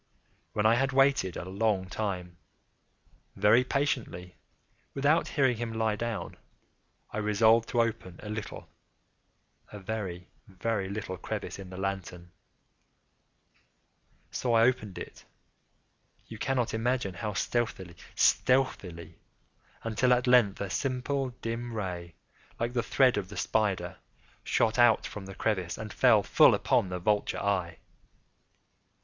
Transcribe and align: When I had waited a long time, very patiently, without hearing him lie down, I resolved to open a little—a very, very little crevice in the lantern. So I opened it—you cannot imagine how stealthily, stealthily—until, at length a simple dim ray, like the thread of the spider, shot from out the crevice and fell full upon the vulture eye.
When 0.53 0.65
I 0.65 0.73
had 0.73 0.93
waited 0.93 1.37
a 1.37 1.45
long 1.45 1.87
time, 1.87 2.37
very 3.35 3.63
patiently, 3.63 4.35
without 4.95 5.27
hearing 5.27 5.57
him 5.57 5.71
lie 5.73 5.95
down, 5.95 6.37
I 7.11 7.19
resolved 7.19 7.69
to 7.69 7.81
open 7.83 8.19
a 8.23 8.27
little—a 8.29 9.77
very, 9.79 10.27
very 10.47 10.89
little 10.89 11.17
crevice 11.17 11.59
in 11.59 11.69
the 11.69 11.77
lantern. 11.77 12.31
So 14.31 14.55
I 14.55 14.63
opened 14.63 14.97
it—you 14.97 16.39
cannot 16.39 16.73
imagine 16.73 17.13
how 17.13 17.33
stealthily, 17.33 17.95
stealthily—until, 18.15 20.13
at 20.13 20.25
length 20.25 20.61
a 20.61 20.71
simple 20.71 21.29
dim 21.43 21.75
ray, 21.75 22.15
like 22.59 22.73
the 22.73 22.81
thread 22.81 23.17
of 23.17 23.29
the 23.29 23.37
spider, 23.37 23.97
shot 24.43 24.77
from 25.05 25.23
out 25.25 25.27
the 25.27 25.35
crevice 25.35 25.77
and 25.77 25.93
fell 25.93 26.23
full 26.23 26.55
upon 26.55 26.89
the 26.89 26.97
vulture 26.97 27.37
eye. 27.37 27.77